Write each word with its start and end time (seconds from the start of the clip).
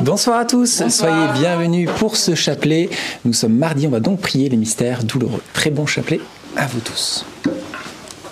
Bonsoir 0.00 0.38
à 0.38 0.44
tous, 0.44 0.88
soyez 0.88 1.26
bienvenus 1.34 1.90
pour 1.98 2.16
ce 2.16 2.36
chapelet. 2.36 2.88
Nous 3.24 3.32
sommes 3.32 3.56
mardi, 3.56 3.86
on 3.86 3.90
va 3.90 3.98
donc 3.98 4.20
prier 4.20 4.48
les 4.48 4.56
mystères 4.56 5.02
douloureux. 5.02 5.42
Très 5.52 5.70
bon 5.70 5.86
chapelet 5.86 6.20
à 6.56 6.66
vous 6.66 6.78
tous. 6.78 7.24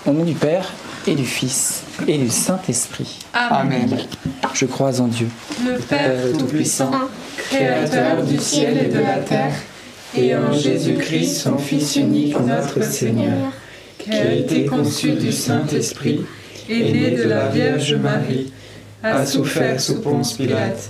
Au 0.05 0.11
nom 0.11 0.23
du 0.23 0.33
Père 0.33 0.71
et 1.05 1.13
du 1.13 1.25
Fils 1.25 1.83
et 2.07 2.17
du 2.17 2.29
Saint-Esprit. 2.29 3.19
Amen. 3.33 3.97
Je 4.53 4.65
crois 4.65 5.01
en 5.01 5.07
Dieu, 5.07 5.27
Le 5.65 5.77
Père 5.77 6.11
Tout-Puissant, 6.37 6.91
Créateur 7.49 8.23
du 8.23 8.37
ciel 8.37 8.77
et 8.85 8.89
de 8.89 8.99
la 8.99 9.17
terre, 9.17 9.53
et 10.15 10.35
en 10.35 10.53
Jésus-Christ, 10.53 11.35
son 11.35 11.57
Fils 11.57 11.97
unique, 11.97 12.39
notre 12.39 12.81
Seigneur, 12.81 13.51
qui 13.97 14.11
a 14.13 14.33
été 14.33 14.65
conçu 14.65 15.11
du 15.11 15.33
Saint-Esprit, 15.33 16.21
est 16.69 16.91
né 16.93 17.11
de 17.11 17.23
la 17.23 17.49
Vierge 17.49 17.95
Marie, 17.95 18.53
a 19.03 19.25
souffert 19.25 19.79
sous 19.79 20.01
Ponce 20.01 20.33
Pilate, 20.33 20.89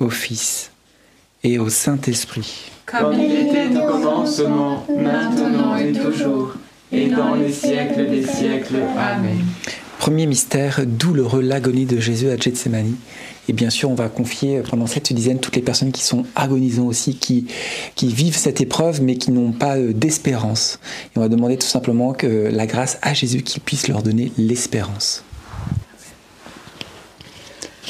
au 0.00 0.10
Fils 0.10 0.70
et 1.44 1.58
au 1.58 1.68
Saint-Esprit. 1.68 2.70
Comme 2.86 3.14
il 3.20 3.48
était 3.48 3.76
au 3.76 3.86
commencement, 3.86 4.84
maintenant 4.88 5.76
et 5.76 5.92
toujours, 5.92 6.54
et 6.90 7.06
dans 7.06 7.34
les 7.34 7.52
siècles 7.52 8.10
des 8.10 8.26
siècles. 8.26 8.76
Amen. 8.98 9.44
Premier 9.98 10.26
mystère 10.26 10.86
douloureux, 10.86 11.42
l'agonie 11.42 11.84
de 11.84 12.00
Jésus 12.00 12.30
à 12.30 12.36
Gethsemane. 12.36 12.96
Et 13.48 13.52
bien 13.52 13.68
sûr, 13.68 13.90
on 13.90 13.94
va 13.94 14.08
confier 14.08 14.60
pendant 14.60 14.86
cette 14.86 15.12
dizaine 15.12 15.40
toutes 15.40 15.56
les 15.56 15.62
personnes 15.62 15.92
qui 15.92 16.02
sont 16.02 16.24
agonisant 16.34 16.86
aussi, 16.86 17.16
qui, 17.16 17.46
qui 17.96 18.08
vivent 18.08 18.36
cette 18.36 18.60
épreuve 18.60 19.02
mais 19.02 19.16
qui 19.16 19.30
n'ont 19.30 19.52
pas 19.52 19.76
euh, 19.76 19.92
d'espérance. 19.92 20.78
Et 21.14 21.18
on 21.18 21.20
va 21.20 21.28
demander 21.28 21.58
tout 21.58 21.66
simplement 21.66 22.12
que 22.12 22.48
la 22.50 22.66
grâce 22.66 22.98
à 23.02 23.12
Jésus 23.12 23.42
qui 23.42 23.60
puisse 23.60 23.88
leur 23.88 24.02
donner 24.02 24.32
l'espérance. 24.38 25.24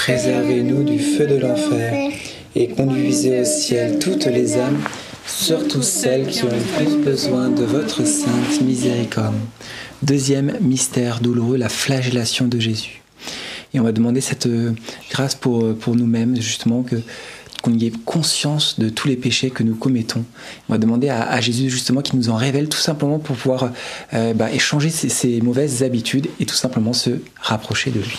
préservez-nous 0.00 0.82
du 0.82 0.98
feu 0.98 1.26
de 1.26 1.36
l'enfer, 1.36 2.10
et 2.56 2.68
conduisez 2.68 3.40
au 3.40 3.44
ciel 3.44 3.98
toutes 3.98 4.24
les 4.24 4.56
âmes, 4.56 4.78
surtout 5.26 5.82
celles 5.82 6.26
qui 6.26 6.42
ont 6.44 6.48
le 6.48 6.84
plus 6.84 6.96
besoin 6.96 7.50
de 7.50 7.64
votre 7.64 8.06
sainte 8.06 8.62
miséricorde. 8.62 9.34
Deuxième 10.02 10.56
mystère 10.62 11.20
douloureux, 11.20 11.58
la 11.58 11.68
flagellation 11.68 12.46
de 12.46 12.58
Jésus. 12.58 13.02
Et 13.74 13.80
on 13.80 13.82
va 13.82 13.92
demander 13.92 14.22
cette 14.22 14.46
euh, 14.46 14.72
grâce 15.10 15.34
pour, 15.34 15.62
euh, 15.62 15.76
pour 15.78 15.94
nous-mêmes, 15.94 16.34
justement, 16.40 16.82
que 16.82 16.96
qu'on 17.60 17.78
ait 17.78 17.92
conscience 18.06 18.80
de 18.80 18.88
tous 18.88 19.06
les 19.06 19.16
péchés 19.16 19.50
que 19.50 19.62
nous 19.62 19.74
commettons. 19.74 20.24
On 20.70 20.72
va 20.72 20.78
demander 20.78 21.10
à, 21.10 21.38
Jésus 21.42 21.68
justement 21.68 22.00
qu'il 22.00 22.18
nous 22.18 22.30
en 22.30 22.36
révèle 22.36 22.70
tout 22.70 22.78
simplement 22.78 23.18
pour 23.18 23.36
pouvoir 23.36 23.70
euh, 24.14 24.32
bah, 24.32 24.50
échanger 24.50 24.88
ces 24.88 25.42
mauvaises 25.42 25.82
habitudes 25.82 26.28
et 26.40 26.46
tout 26.46 26.54
simplement 26.54 26.94
se 26.94 27.10
rapprocher 27.42 27.90
de 27.90 28.00
lui. 28.00 28.18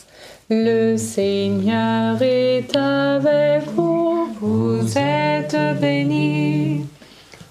Le 0.53 0.97
Seigneur 0.97 2.21
est 2.21 2.75
avec 2.75 3.69
vous. 3.73 4.27
Vous 4.41 4.97
êtes 4.97 5.55
bénie 5.79 6.85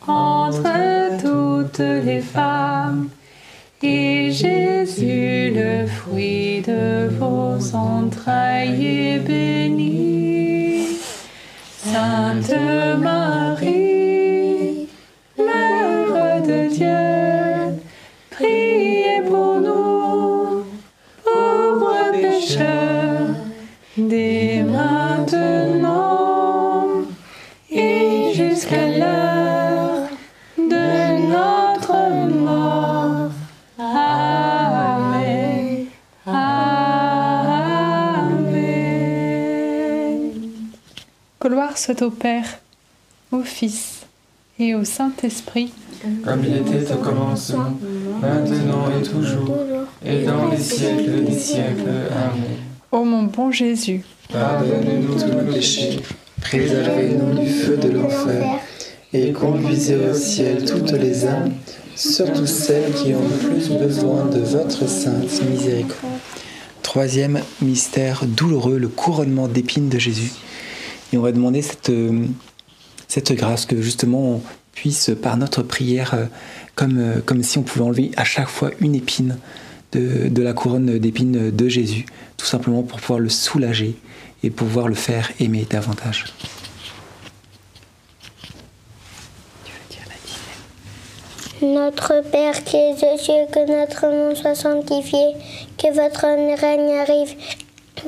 entre 0.07 1.19
toutes 1.19 1.79
les 1.79 2.21
femmes. 2.21 3.09
Et 3.83 4.31
Jésus, 4.31 5.51
le 5.55 5.87
fruit 5.87 6.61
de 6.61 7.09
vos 7.19 7.75
entrailles, 7.75 8.87
est 8.87 9.19
béni. 9.21 10.89
Sainte 11.83 12.55
Marie, 12.99 13.20
Gloire 41.51 41.77
soit 41.77 42.01
au 42.03 42.11
Père, 42.11 42.61
au 43.33 43.41
Fils 43.41 44.03
et 44.61 44.77
au 44.77 44.85
Saint-Esprit. 44.85 45.73
Comme 46.25 46.45
il 46.45 46.59
était 46.59 46.93
au 46.93 46.99
commencement, 46.99 47.77
maintenant 48.23 48.85
et 48.97 49.03
toujours, 49.03 49.57
et 50.05 50.23
dans 50.23 50.47
les 50.49 50.59
siècles 50.59 51.25
des 51.25 51.37
siècles. 51.37 51.89
Amen. 52.13 52.57
Ô 52.93 53.03
mon 53.03 53.25
bon 53.25 53.51
Jésus, 53.51 54.05
Pardonne-nous 54.33 55.13
tous 55.13 55.27
nos 55.27 55.53
péchés, 55.53 55.99
Préservez-nous 56.41 57.41
du 57.41 57.49
feu 57.49 57.77
de 57.79 57.89
l'enfer 57.89 58.61
et 59.13 59.33
conduisez 59.33 59.97
au 59.97 60.15
ciel 60.15 60.65
toutes 60.65 60.93
les 60.93 61.27
âmes, 61.27 61.53
surtout 61.97 62.47
celles 62.47 62.93
qui 62.93 63.13
ont 63.13 63.29
le 63.29 63.49
plus 63.49 63.71
besoin 63.71 64.27
de 64.27 64.39
votre 64.39 64.89
sainte 64.89 65.43
miséricorde. 65.51 65.99
Troisième 66.83 67.41
mystère 67.61 68.25
douloureux, 68.25 68.79
le 68.79 68.89
couronnement 68.89 69.49
d'épines 69.49 69.89
de 69.89 69.99
Jésus. 69.99 70.31
Et 71.13 71.19
on 71.19 71.23
va 71.23 71.33
demander 71.33 71.63
cette, 71.63 71.91
euh, 71.91 72.27
cette 73.09 73.33
grâce 73.33 73.67
que 73.67 73.81
justement 73.83 74.35
on 74.35 74.43
puisse, 74.73 75.11
par 75.21 75.37
notre 75.37 75.63
prière, 75.63 76.15
euh, 76.15 76.27
comme, 76.75 76.99
euh, 76.99 77.21
comme 77.25 77.43
si 77.43 77.59
on 77.59 77.63
pouvait 77.63 77.85
enlever 77.85 78.11
à 78.17 78.25
chaque 78.25 78.49
fois 78.49 78.71
une 78.81 78.95
épine 78.95 79.39
de, 79.93 80.29
de 80.29 80.43
la 80.43 80.53
couronne 80.53 80.99
d'épines 80.99 81.51
de 81.51 81.69
Jésus, 81.69 82.07
tout 82.37 82.47
simplement 82.47 82.83
pour 82.83 83.01
pouvoir 83.01 83.19
le 83.19 83.29
soulager 83.29 83.97
et 84.43 84.51
pouvoir 84.51 84.89
le 84.89 84.95
faire 84.95 85.31
aimer 85.41 85.67
davantage. 85.69 86.27
Notre 91.63 92.23
Père 92.31 92.65
qui 92.65 92.77
es 92.77 92.93
aux 92.93 93.19
cieux, 93.19 93.47
que 93.53 93.67
notre 93.69 94.07
nom 94.07 94.35
soit 94.35 94.55
sanctifié, 94.55 95.35
que 95.77 95.93
votre 95.93 96.25
règne 96.59 96.99
arrive, 96.99 97.35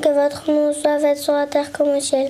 que 0.01 0.09
votre 0.09 0.49
nom 0.49 0.73
soit 0.73 0.97
fait 0.99 1.15
sur 1.15 1.33
la 1.33 1.45
terre 1.45 1.71
comme 1.71 1.89
au 1.89 1.99
ciel. 1.99 2.29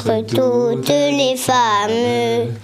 entre 0.00 0.24
toutes 0.26 0.88
les 0.88 1.36
femmes. 1.36 2.54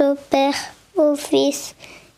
Au 0.00 0.14
Père, 0.30 0.54
au 0.96 1.14
Fils 1.14 1.74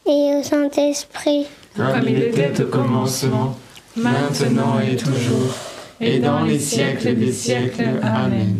et 0.06 0.36
au 0.36 0.42
Saint-Esprit. 0.42 1.46
Comme 1.76 2.02
il 2.06 2.22
était 2.22 2.62
au 2.62 2.66
commencement, 2.66 3.58
maintenant 3.96 4.78
et 4.80 4.94
toujours, 4.94 5.52
et 6.00 6.20
dans 6.20 6.42
les 6.42 6.60
siècles 6.60 7.16
des 7.16 7.32
siècles. 7.32 7.88
Amen. 8.02 8.56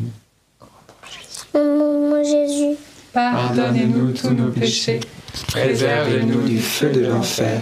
Mon 1.54 2.22
Jésus, 2.24 2.76
Pardonnez-nous 3.12 4.12
tous 4.12 4.30
nos 4.30 4.50
péchés, 4.50 5.00
préservez-nous 5.48 6.42
du 6.42 6.58
feu 6.58 6.90
de 6.90 7.06
l'enfer 7.06 7.60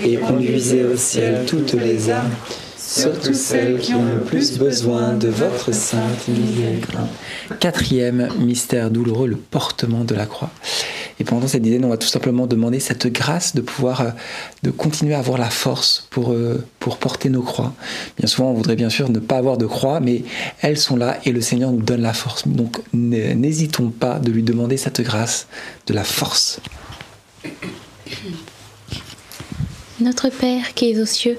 et 0.00 0.16
conduisez 0.16 0.84
au 0.84 0.96
ciel 0.96 1.44
toutes 1.46 1.72
les 1.72 2.10
âmes, 2.10 2.30
surtout 2.92 3.32
celles 3.32 3.78
qui 3.78 3.94
ont 3.94 4.04
le 4.04 4.20
plus 4.20 4.58
besoin 4.58 5.14
de 5.14 5.28
votre 5.28 5.72
sainte 5.72 6.28
miséricorde. 6.28 7.08
Quatrième 7.58 8.28
mystère 8.38 8.90
douloureux, 8.90 9.28
le 9.28 9.36
portement 9.36 10.04
de 10.04 10.14
la 10.14 10.26
croix. 10.26 10.50
Et 11.18 11.24
pendant 11.24 11.46
cette 11.46 11.62
dizaine, 11.62 11.84
on 11.84 11.88
va 11.88 11.96
tout 11.96 12.08
simplement 12.08 12.46
demander 12.46 12.80
cette 12.80 13.06
grâce 13.06 13.54
de 13.54 13.60
pouvoir, 13.60 14.00
euh, 14.00 14.10
de 14.62 14.70
continuer 14.70 15.14
à 15.14 15.20
avoir 15.20 15.38
la 15.38 15.50
force 15.50 16.06
pour, 16.10 16.32
euh, 16.32 16.64
pour 16.80 16.98
porter 16.98 17.28
nos 17.28 17.42
croix. 17.42 17.72
Bien 18.18 18.26
souvent, 18.26 18.50
on 18.50 18.54
voudrait 18.54 18.76
bien 18.76 18.90
sûr 18.90 19.08
ne 19.08 19.20
pas 19.20 19.36
avoir 19.36 19.56
de 19.56 19.66
croix, 19.66 20.00
mais 20.00 20.24
elles 20.60 20.78
sont 20.78 20.96
là 20.96 21.18
et 21.24 21.32
le 21.32 21.40
Seigneur 21.40 21.70
nous 21.70 21.82
donne 21.82 22.02
la 22.02 22.12
force. 22.12 22.46
Donc, 22.46 22.80
n'hésitons 22.92 23.90
pas 23.90 24.18
de 24.18 24.30
lui 24.30 24.42
demander 24.42 24.76
cette 24.76 25.00
grâce, 25.00 25.46
de 25.86 25.94
la 25.94 26.04
force. 26.04 26.60
Notre 30.00 30.28
Père 30.30 30.74
qui 30.74 30.90
es 30.90 31.00
aux 31.00 31.06
cieux, 31.06 31.38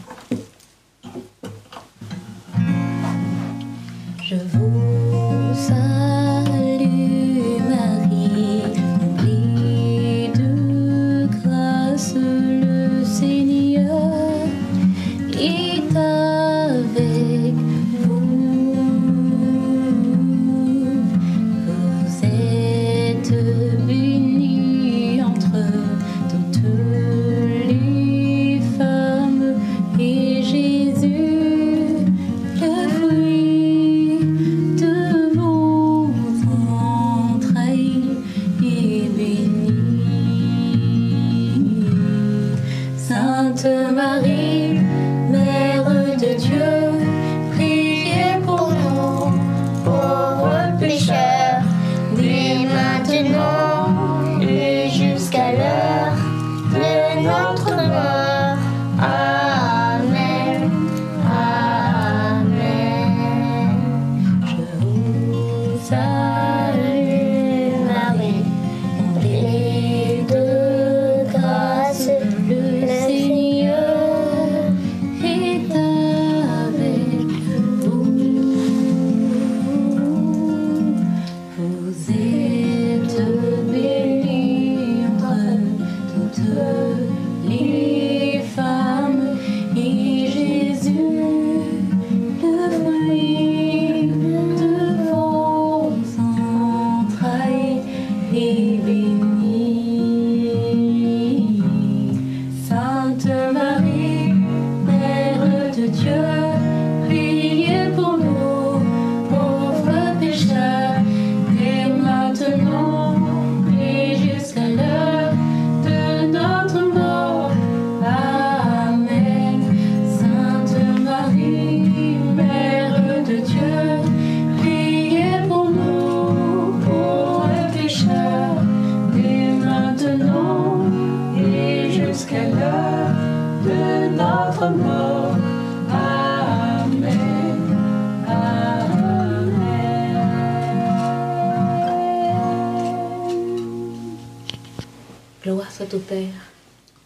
Père, 146.11 146.51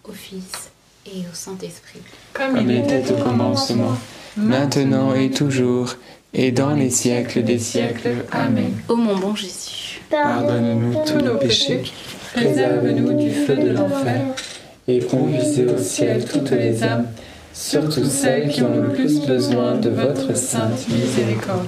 au 0.10 0.14
Fils 0.14 0.72
et 1.06 1.20
au 1.20 1.36
Saint-Esprit. 1.36 2.00
Comme 2.34 2.58
il 2.58 2.72
était 2.72 3.12
au 3.12 3.24
commencement, 3.24 3.96
maintenant 4.36 5.14
et 5.14 5.30
toujours, 5.30 5.98
et 6.34 6.52
dans 6.52 6.74
les 6.74 6.90
siècles 6.90 7.44
des 7.44 7.60
siècles. 7.60 8.26
Amen. 8.32 8.74
Ô 8.90 8.96
mon 8.96 9.16
bon 9.16 9.36
Jésus, 9.36 10.02
Pardonne-nous 10.10 11.06
tous 11.06 11.24
nos 11.24 11.38
péchés, 11.38 11.84
préserve-nous 12.34 13.14
du 13.14 13.30
feu 13.30 13.56
de 13.56 13.70
l'enfer, 13.70 14.22
et 14.88 15.00
conduisez 15.02 15.68
au 15.68 15.78
ciel 15.78 16.26
toutes 16.26 16.50
les 16.50 16.82
âmes, 16.82 17.06
surtout 17.54 18.06
celles 18.06 18.50
qui 18.50 18.64
ont 18.64 18.76
le 18.76 18.92
plus 18.92 19.20
besoin 19.20 19.76
de 19.76 19.92
votre 19.92 20.36
sainte 20.36 20.90
miséricorde. 20.90 21.68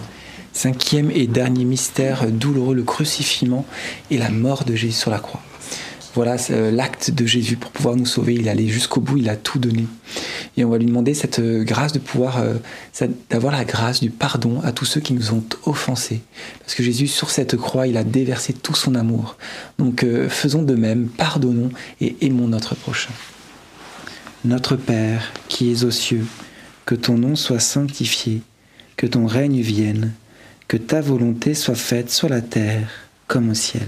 Cinquième 0.53 1.11
et 1.11 1.27
dernier 1.27 1.65
mystère 1.65 2.25
douloureux, 2.31 2.73
le 2.73 2.81
crucifixion 2.81 3.63
et 4.09 4.17
la 4.17 4.31
mort 4.31 4.63
de 4.63 4.73
Jésus 4.73 4.93
sur 4.93 5.11
la 5.11 5.19
croix. 5.19 5.43
Voilà 6.17 6.37
euh, 6.49 6.71
l'acte 6.71 7.11
de 7.11 7.27
Jésus 7.27 7.57
pour 7.57 7.69
pouvoir 7.69 7.95
nous 7.95 8.07
sauver. 8.07 8.33
Il 8.33 8.49
allé 8.49 8.67
jusqu'au 8.67 9.01
bout, 9.01 9.17
il 9.17 9.29
a 9.29 9.35
tout 9.35 9.59
donné. 9.59 9.85
Et 10.57 10.65
on 10.65 10.69
va 10.69 10.79
lui 10.79 10.87
demander 10.87 11.13
cette 11.13 11.37
euh, 11.37 11.63
grâce 11.63 11.93
de 11.93 11.99
pouvoir, 11.99 12.39
euh, 12.39 12.55
d'avoir 13.29 13.53
la 13.53 13.63
grâce 13.65 13.99
du 13.99 14.09
pardon 14.09 14.59
à 14.61 14.71
tous 14.71 14.85
ceux 14.85 14.99
qui 14.99 15.13
nous 15.13 15.31
ont 15.31 15.43
offensés. 15.67 16.21
Parce 16.61 16.73
que 16.73 16.81
Jésus, 16.81 17.05
sur 17.05 17.29
cette 17.29 17.55
croix, 17.55 17.85
il 17.85 17.97
a 17.97 18.03
déversé 18.03 18.53
tout 18.53 18.73
son 18.73 18.95
amour. 18.95 19.37
Donc 19.77 20.03
faisons 20.29 20.63
de 20.63 20.73
même, 20.73 21.07
pardonnons 21.07 21.69
et 22.01 22.15
aimons 22.21 22.47
notre 22.47 22.73
prochain. 22.73 23.13
Notre 24.43 24.75
Père, 24.75 25.31
qui 25.49 25.71
es 25.71 25.83
aux 25.83 25.91
cieux, 25.91 26.25
que 26.87 26.95
ton 26.95 27.19
nom 27.19 27.35
soit 27.35 27.59
sanctifié, 27.59 28.41
que 28.95 29.05
ton 29.05 29.27
règne 29.27 29.61
vienne, 29.61 30.13
que 30.67 30.77
ta 30.77 30.99
volonté 30.99 31.53
soit 31.53 31.75
faite 31.75 32.09
sur 32.09 32.27
la 32.27 32.41
terre 32.41 32.89
comme 33.27 33.51
au 33.51 33.53
ciel. 33.53 33.87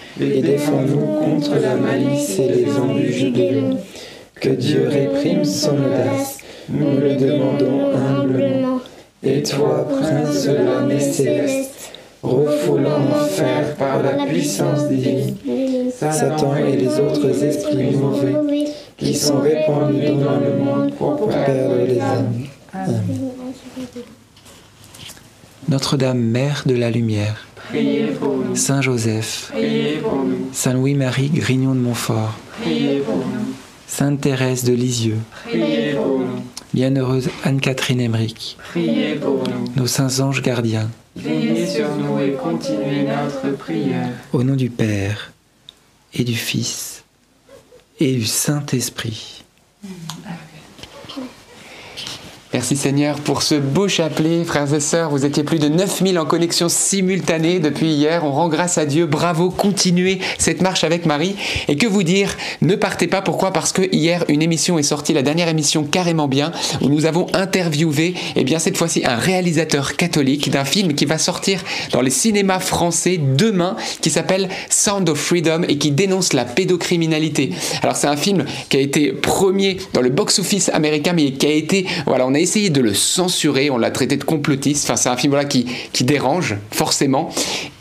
et 0.19 0.41
défends-nous 0.41 1.05
contre 1.19 1.55
la 1.61 1.75
malice 1.75 2.39
et 2.39 2.47
les 2.47 2.77
embûches 2.77 3.23
du 3.23 3.31
démon. 3.31 3.77
Que 4.35 4.49
Dieu 4.49 4.87
réprime 4.87 5.45
son 5.45 5.73
audace, 5.73 6.39
nous 6.69 6.97
le 6.99 7.15
demandons 7.15 7.95
humblement. 7.95 8.79
Et 9.23 9.43
toi, 9.43 9.87
prince 9.87 10.47
de 10.47 10.53
l'armée 10.53 10.99
céleste, 10.99 11.91
refoule 12.23 12.87
en 12.87 13.23
enfer 13.23 13.75
par 13.77 14.01
la 14.01 14.25
puissance 14.25 14.87
divine 14.87 15.35
Satan 15.91 16.55
et 16.55 16.75
les 16.75 16.99
autres 16.99 17.43
esprits 17.43 17.91
mauvais 17.91 18.65
qui 18.97 19.13
sont 19.13 19.41
répandus 19.41 20.07
dans 20.07 20.39
le 20.39 20.57
monde 20.57 20.93
pour 20.95 21.27
perdre 21.27 21.85
les 21.85 21.99
âmes. 21.99 22.45
Amen. 22.73 23.03
Notre-Dame, 25.69 26.19
Mère 26.19 26.63
de 26.65 26.75
la 26.75 26.89
Lumière, 26.89 27.47
Priez 27.71 28.07
pour 28.19 28.35
nous. 28.37 28.55
Saint 28.55 28.81
Joseph, 28.81 29.49
Priez 29.53 29.97
pour 29.97 30.23
nous. 30.23 30.49
Saint 30.51 30.73
Louis-Marie 30.73 31.29
Grignon 31.29 31.73
de 31.73 31.79
Montfort, 31.79 32.37
Priez 32.61 32.99
pour 32.99 33.17
nous. 33.17 33.53
Sainte 33.87 34.21
Thérèse 34.21 34.63
de 34.63 34.73
Lisieux, 34.73 35.17
Priez 35.47 35.93
pour 35.93 36.19
nous. 36.19 36.43
Bienheureuse 36.73 37.29
Anne-Catherine 37.43 38.01
Emmerich, 38.01 38.57
Priez 38.71 39.15
pour 39.15 39.43
nous. 39.47 39.65
nos 39.75 39.87
saints 39.87 40.19
anges 40.19 40.41
gardiens, 40.41 40.89
Veillez 41.15 41.67
sur 41.67 41.95
nous 41.97 42.19
et 42.19 42.31
continuez 42.33 43.03
notre 43.05 43.57
prière. 43.57 44.09
au 44.33 44.43
nom 44.43 44.55
du 44.55 44.69
Père 44.69 45.31
et 46.13 46.23
du 46.23 46.35
Fils 46.35 47.03
et 47.99 48.13
du 48.13 48.25
Saint-Esprit. 48.25 49.43
Merci 52.53 52.75
Seigneur 52.75 53.17
pour 53.21 53.43
ce 53.43 53.55
beau 53.55 53.87
chapelet, 53.87 54.43
frères 54.43 54.73
et 54.73 54.81
sœurs. 54.81 55.09
Vous 55.09 55.23
étiez 55.23 55.45
plus 55.45 55.57
de 55.57 55.69
9000 55.69 56.19
en 56.19 56.25
connexion 56.25 56.67
simultanée 56.67 57.59
depuis 57.61 57.93
hier. 57.93 58.25
On 58.25 58.31
rend 58.33 58.49
grâce 58.49 58.77
à 58.77 58.85
Dieu. 58.85 59.05
Bravo, 59.05 59.49
continuez 59.49 60.19
cette 60.37 60.61
marche 60.61 60.83
avec 60.83 61.05
Marie. 61.05 61.37
Et 61.69 61.77
que 61.77 61.87
vous 61.87 62.03
dire, 62.03 62.35
ne 62.61 62.75
partez 62.75 63.07
pas. 63.07 63.21
Pourquoi? 63.21 63.53
Parce 63.53 63.71
que 63.71 63.83
hier, 63.93 64.25
une 64.27 64.41
émission 64.41 64.77
est 64.77 64.83
sortie, 64.83 65.13
la 65.13 65.21
dernière 65.21 65.47
émission 65.47 65.85
carrément 65.85 66.27
bien, 66.27 66.51
où 66.81 66.89
nous 66.89 67.05
avons 67.05 67.27
interviewé, 67.31 68.15
et 68.35 68.43
bien 68.43 68.59
cette 68.59 68.75
fois-ci, 68.75 69.01
un 69.05 69.15
réalisateur 69.15 69.95
catholique 69.95 70.49
d'un 70.49 70.65
film 70.65 70.93
qui 70.93 71.05
va 71.05 71.17
sortir 71.17 71.63
dans 71.93 72.01
les 72.01 72.09
cinémas 72.09 72.59
français 72.59 73.17
demain, 73.17 73.77
qui 74.01 74.09
s'appelle 74.09 74.49
Sound 74.69 75.07
of 75.07 75.17
Freedom 75.17 75.61
et 75.69 75.77
qui 75.77 75.91
dénonce 75.91 76.33
la 76.33 76.43
pédocriminalité. 76.43 77.51
Alors 77.81 77.95
c'est 77.95 78.07
un 78.07 78.17
film 78.17 78.43
qui 78.67 78.75
a 78.75 78.81
été 78.81 79.13
premier 79.13 79.77
dans 79.93 80.01
le 80.01 80.09
box-office 80.09 80.67
américain, 80.73 81.13
mais 81.13 81.31
qui 81.31 81.45
a 81.45 81.51
été, 81.51 81.85
voilà, 82.05 82.27
on 82.27 82.33
a 82.33 82.40
essayé 82.41 82.69
de 82.69 82.81
le 82.81 82.93
censurer, 82.93 83.69
on 83.69 83.77
l'a 83.77 83.91
traité 83.91 84.17
de 84.17 84.23
complotiste. 84.23 84.85
Enfin, 84.85 84.95
c'est 84.95 85.09
un 85.09 85.17
film 85.17 85.31
voilà, 85.31 85.45
qui, 85.45 85.65
qui 85.93 86.03
dérange, 86.03 86.55
forcément. 86.71 87.29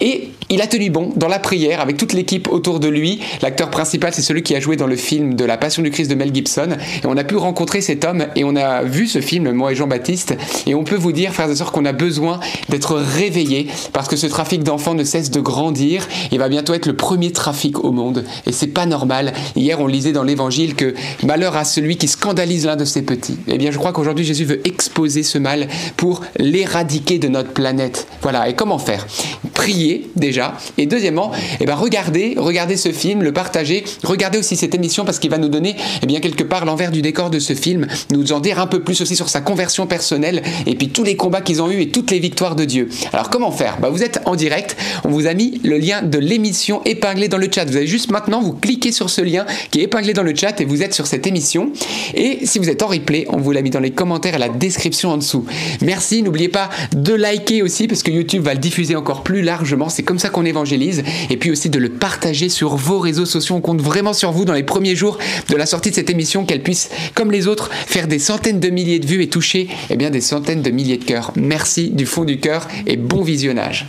Et 0.00 0.30
il 0.52 0.60
a 0.62 0.66
tenu 0.66 0.90
bon 0.90 1.12
dans 1.14 1.28
la 1.28 1.38
prière 1.38 1.80
avec 1.80 1.96
toute 1.96 2.12
l'équipe 2.12 2.48
autour 2.48 2.80
de 2.80 2.88
lui. 2.88 3.20
L'acteur 3.40 3.70
principal, 3.70 4.12
c'est 4.12 4.20
celui 4.20 4.42
qui 4.42 4.56
a 4.56 4.60
joué 4.60 4.74
dans 4.74 4.88
le 4.88 4.96
film 4.96 5.34
de 5.34 5.44
la 5.44 5.56
Passion 5.56 5.80
du 5.80 5.92
Christ 5.92 6.10
de 6.10 6.16
Mel 6.16 6.34
Gibson. 6.34 6.70
Et 7.02 7.06
on 7.06 7.16
a 7.16 7.22
pu 7.22 7.36
rencontrer 7.36 7.80
cet 7.80 8.04
homme 8.04 8.26
et 8.34 8.42
on 8.42 8.56
a 8.56 8.82
vu 8.82 9.06
ce 9.06 9.20
film, 9.20 9.52
moi 9.52 9.70
et 9.70 9.76
Jean-Baptiste. 9.76 10.36
Et 10.66 10.74
on 10.74 10.82
peut 10.82 10.96
vous 10.96 11.12
dire, 11.12 11.32
frères 11.32 11.48
et 11.48 11.54
sœurs, 11.54 11.70
qu'on 11.70 11.84
a 11.84 11.92
besoin 11.92 12.40
d'être 12.68 12.96
réveillés 12.96 13.68
parce 13.92 14.08
que 14.08 14.16
ce 14.16 14.26
trafic 14.26 14.64
d'enfants 14.64 14.94
ne 14.94 15.04
cesse 15.04 15.30
de 15.30 15.40
grandir. 15.40 16.08
Il 16.32 16.40
va 16.40 16.48
bientôt 16.48 16.74
être 16.74 16.86
le 16.86 16.96
premier 16.96 17.30
trafic 17.30 17.84
au 17.84 17.92
monde. 17.92 18.24
Et 18.44 18.52
c'est 18.52 18.66
pas 18.66 18.86
normal. 18.86 19.32
Hier, 19.54 19.80
on 19.80 19.86
lisait 19.86 20.12
dans 20.12 20.24
l'évangile 20.24 20.74
que 20.74 20.94
malheur 21.22 21.56
à 21.56 21.64
celui 21.64 21.96
qui 21.96 22.08
scandalise 22.08 22.66
l'un 22.66 22.76
de 22.76 22.84
ses 22.84 23.02
petits. 23.02 23.36
Eh 23.46 23.56
bien, 23.56 23.70
je 23.70 23.78
crois 23.78 23.92
qu'aujourd'hui, 23.92 24.24
Jésus 24.24 24.49
exposer 24.64 25.22
ce 25.22 25.38
mal 25.38 25.68
pour 25.96 26.22
l'éradiquer 26.38 27.18
de 27.18 27.28
notre 27.28 27.52
planète. 27.52 28.06
Voilà. 28.22 28.48
Et 28.48 28.54
comment 28.54 28.78
faire? 28.78 29.06
Prier, 29.54 30.10
déjà. 30.16 30.56
Et 30.78 30.86
deuxièmement, 30.86 31.32
eh 31.60 31.66
ben, 31.66 31.74
regardez, 31.74 32.34
regardez 32.36 32.76
ce 32.76 32.92
film, 32.92 33.22
le 33.22 33.32
partager. 33.32 33.84
Regardez 34.02 34.38
aussi 34.38 34.56
cette 34.56 34.74
émission 34.74 35.04
parce 35.04 35.18
qu'il 35.18 35.30
va 35.30 35.38
nous 35.38 35.48
donner, 35.48 35.76
eh 36.02 36.06
bien, 36.06 36.20
quelque 36.20 36.44
part 36.44 36.64
l'envers 36.64 36.90
du 36.90 37.02
décor 37.02 37.30
de 37.30 37.38
ce 37.38 37.54
film, 37.54 37.86
nous 38.10 38.32
en 38.32 38.40
dire 38.40 38.58
un 38.58 38.66
peu 38.66 38.82
plus 38.82 39.00
aussi 39.00 39.16
sur 39.16 39.28
sa 39.28 39.40
conversion 39.40 39.86
personnelle 39.86 40.42
et 40.66 40.74
puis 40.74 40.88
tous 40.88 41.04
les 41.04 41.16
combats 41.16 41.40
qu'ils 41.40 41.62
ont 41.62 41.70
eus 41.70 41.82
et 41.82 41.88
toutes 41.90 42.10
les 42.10 42.18
victoires 42.18 42.56
de 42.56 42.64
Dieu. 42.64 42.88
Alors, 43.12 43.30
comment 43.30 43.50
faire? 43.50 43.78
Bah, 43.80 43.90
Vous 43.90 44.02
êtes 44.02 44.20
en 44.24 44.36
direct. 44.36 44.76
On 45.04 45.10
vous 45.10 45.26
a 45.26 45.34
mis 45.34 45.60
le 45.64 45.78
lien 45.78 46.02
de 46.02 46.18
l'émission 46.18 46.82
épinglé 46.84 47.28
dans 47.28 47.38
le 47.38 47.48
chat. 47.52 47.64
Vous 47.64 47.76
avez 47.76 47.86
juste 47.86 48.10
maintenant, 48.10 48.40
vous 48.40 48.52
cliquez 48.52 48.92
sur 48.92 49.10
ce 49.10 49.20
lien 49.20 49.46
qui 49.70 49.80
est 49.80 49.84
épinglé 49.84 50.12
dans 50.12 50.22
le 50.22 50.34
chat 50.34 50.60
et 50.60 50.64
vous 50.64 50.82
êtes 50.82 50.94
sur 50.94 51.06
cette 51.06 51.26
émission. 51.26 51.72
Et 52.14 52.46
si 52.46 52.58
vous 52.58 52.68
êtes 52.68 52.82
en 52.82 52.88
replay, 52.88 53.26
on 53.28 53.38
vous 53.38 53.52
l'a 53.52 53.62
mis 53.62 53.70
dans 53.70 53.80
les 53.80 53.90
commentaires 53.90 54.38
la 54.40 54.48
description 54.48 55.10
en 55.10 55.16
dessous. 55.16 55.44
Merci. 55.82 56.22
N'oubliez 56.22 56.48
pas 56.48 56.70
de 56.92 57.14
liker 57.14 57.62
aussi 57.62 57.86
parce 57.86 58.02
que 58.02 58.10
YouTube 58.10 58.42
va 58.42 58.54
le 58.54 58.60
diffuser 58.60 58.96
encore 58.96 59.22
plus 59.22 59.42
largement. 59.42 59.88
C'est 59.88 60.02
comme 60.02 60.18
ça 60.18 60.30
qu'on 60.30 60.44
évangélise. 60.44 61.04
Et 61.30 61.36
puis 61.36 61.50
aussi 61.50 61.70
de 61.70 61.78
le 61.78 61.90
partager 61.90 62.48
sur 62.48 62.74
vos 62.76 62.98
réseaux 62.98 63.26
sociaux. 63.26 63.54
On 63.54 63.60
compte 63.60 63.80
vraiment 63.80 64.12
sur 64.12 64.32
vous 64.32 64.44
dans 64.44 64.54
les 64.54 64.62
premiers 64.62 64.96
jours 64.96 65.18
de 65.48 65.56
la 65.56 65.66
sortie 65.66 65.90
de 65.90 65.94
cette 65.94 66.10
émission, 66.10 66.44
qu'elle 66.44 66.62
puisse, 66.62 66.90
comme 67.14 67.30
les 67.30 67.46
autres, 67.46 67.70
faire 67.86 68.08
des 68.08 68.18
centaines 68.18 68.60
de 68.60 68.70
milliers 68.70 68.98
de 68.98 69.06
vues 69.06 69.22
et 69.22 69.28
toucher 69.28 69.68
eh 69.90 69.96
bien, 69.96 70.10
des 70.10 70.20
centaines 70.20 70.62
de 70.62 70.70
milliers 70.70 70.98
de 70.98 71.04
cœurs. 71.04 71.32
Merci 71.36 71.90
du 71.90 72.06
fond 72.06 72.24
du 72.24 72.40
cœur 72.40 72.66
et 72.86 72.96
bon 72.96 73.22
visionnage. 73.22 73.86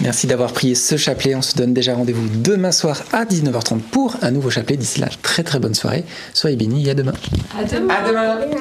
Merci 0.00 0.28
d'avoir 0.28 0.52
prié 0.52 0.74
ce 0.74 0.96
chapelet. 0.96 1.34
On 1.34 1.42
se 1.42 1.56
donne 1.56 1.74
déjà 1.74 1.94
rendez-vous 1.94 2.28
demain 2.28 2.70
soir 2.72 3.02
à 3.12 3.24
19h30 3.24 3.80
pour 3.80 4.16
un 4.22 4.30
nouveau 4.30 4.50
chapelet. 4.50 4.76
D'ici 4.76 5.00
là, 5.00 5.08
très 5.22 5.42
très 5.42 5.58
bonne 5.58 5.74
soirée. 5.74 6.04
Soyez 6.34 6.56
bénis 6.56 6.86
et 6.86 6.90
à 6.90 6.94
demain. 6.94 7.14
À 7.58 7.64
demain. 7.64 7.94
À 7.94 8.10
demain. 8.46 8.60